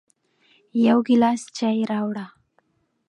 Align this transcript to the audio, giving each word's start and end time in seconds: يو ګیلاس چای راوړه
يو 0.85 0.97
ګیلاس 1.07 1.41
چای 1.57 1.79
راوړه 1.91 2.25